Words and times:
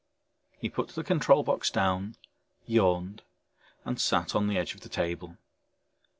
He 0.57 0.67
put 0.67 0.87
the 0.89 1.03
control 1.03 1.43
box 1.43 1.69
down, 1.69 2.15
yawned 2.65 3.21
and 3.85 4.01
sat 4.01 4.33
on 4.33 4.47
the 4.47 4.57
edge 4.57 4.73
of 4.73 4.81
the 4.81 4.89
table. 4.89 5.37